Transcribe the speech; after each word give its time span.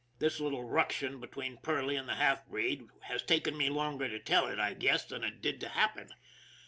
This 0.17 0.39
little 0.39 0.63
ruction 0.67 1.19
between 1.19 1.57
Perley 1.57 1.95
and 1.95 2.09
the 2.09 2.15
half 2.15 2.47
breed 2.47 2.87
has 3.01 3.21
taken 3.21 3.55
me 3.55 3.69
longer 3.69 4.07
to 4.09 4.17
tell 4.17 4.47
it, 4.47 4.57
I 4.57 4.73
guess, 4.73 5.05
than 5.05 5.23
it 5.23 5.43
did 5.43 5.59
to 5.59 5.69
happen. 5.69 6.09